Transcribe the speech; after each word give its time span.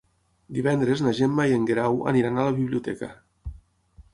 Divendres 0.57 1.03
na 1.07 1.13
Gemma 1.19 1.45
i 1.51 1.53
en 1.57 1.67
Guerau 1.71 1.99
aniran 2.13 2.41
a 2.41 2.47
la 2.49 2.57
biblioteca. 2.61 3.11